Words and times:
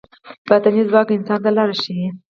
باطني 0.49 0.81
ځواک 0.89 1.07
انسان 1.13 1.39
ته 1.43 1.49
لار 1.55 1.69
ښيي. 1.81 2.07